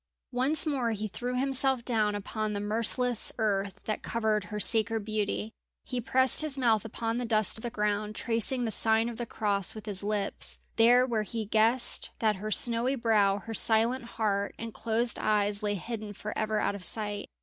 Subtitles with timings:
[0.31, 5.51] Once more he threw himself down upon the merciless earth that covered her sacred beauty.
[5.83, 9.27] He pressed his mouth upon the dust of the ground, tracing the sign of the
[9.27, 14.55] Cross with his lips, there where he guessed that her snowy brow, her silent heart,
[14.57, 17.27] and closed eyes lay hidden for ever out of sight.